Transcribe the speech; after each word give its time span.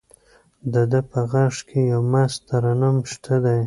د 0.73 0.75
ده 0.91 0.99
په 1.11 1.19
غږ 1.31 1.55
کې 1.69 1.79
یو 1.91 2.01
مست 2.11 2.39
ترنم 2.49 2.95
شته 3.11 3.35
دی. 3.43 3.59